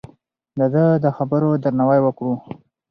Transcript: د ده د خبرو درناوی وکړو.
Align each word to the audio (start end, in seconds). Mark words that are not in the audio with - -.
د 0.57 0.61
ده 0.73 0.85
د 1.03 1.05
خبرو 1.17 1.49
درناوی 1.63 1.99
وکړو. 2.03 2.33